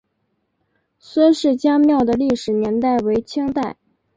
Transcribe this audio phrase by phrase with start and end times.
[0.97, 3.77] 孙氏家庙的历史年代为清代。